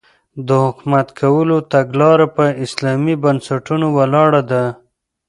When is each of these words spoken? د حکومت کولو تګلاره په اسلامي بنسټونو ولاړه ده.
د 0.47 0.49
حکومت 0.63 1.07
کولو 1.19 1.57
تګلاره 1.73 2.27
په 2.35 2.45
اسلامي 2.65 3.15
بنسټونو 3.23 3.87
ولاړه 3.97 4.41
ده. 4.51 4.63